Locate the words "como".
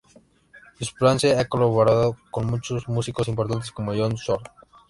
3.71-3.93